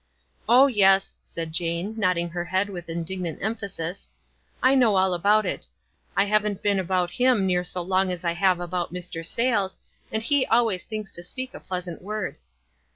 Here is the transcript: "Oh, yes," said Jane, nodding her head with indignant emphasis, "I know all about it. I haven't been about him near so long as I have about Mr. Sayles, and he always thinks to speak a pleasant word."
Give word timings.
"Oh, 0.49 0.65
yes," 0.65 1.13
said 1.21 1.51
Jane, 1.51 1.93
nodding 1.95 2.29
her 2.29 2.45
head 2.45 2.69
with 2.69 2.89
indignant 2.89 3.37
emphasis, 3.39 4.09
"I 4.63 4.73
know 4.73 4.95
all 4.95 5.13
about 5.13 5.45
it. 5.45 5.67
I 6.17 6.25
haven't 6.25 6.63
been 6.63 6.79
about 6.79 7.11
him 7.11 7.45
near 7.45 7.63
so 7.63 7.83
long 7.83 8.11
as 8.11 8.23
I 8.23 8.31
have 8.31 8.59
about 8.59 8.91
Mr. 8.91 9.23
Sayles, 9.23 9.77
and 10.11 10.23
he 10.23 10.43
always 10.47 10.83
thinks 10.83 11.11
to 11.11 11.21
speak 11.23 11.53
a 11.53 11.59
pleasant 11.59 12.01
word." 12.01 12.37